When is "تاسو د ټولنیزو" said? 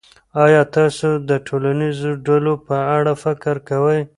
0.75-2.11